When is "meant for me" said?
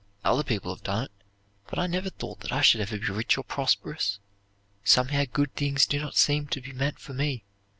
6.73-7.43